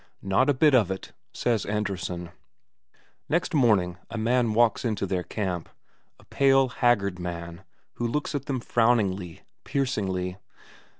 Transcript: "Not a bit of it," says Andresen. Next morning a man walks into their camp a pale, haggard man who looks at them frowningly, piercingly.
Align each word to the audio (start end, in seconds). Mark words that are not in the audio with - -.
"Not 0.23 0.49
a 0.49 0.53
bit 0.55 0.73
of 0.73 0.89
it," 0.89 1.13
says 1.31 1.63
Andresen. 1.63 2.31
Next 3.29 3.53
morning 3.53 3.99
a 4.09 4.17
man 4.17 4.55
walks 4.55 4.83
into 4.83 5.05
their 5.05 5.21
camp 5.21 5.69
a 6.19 6.23
pale, 6.25 6.69
haggard 6.69 7.19
man 7.19 7.63
who 7.97 8.07
looks 8.07 8.33
at 8.33 8.45
them 8.47 8.61
frowningly, 8.61 9.41
piercingly. 9.63 10.37